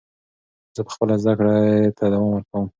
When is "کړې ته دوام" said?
1.39-2.29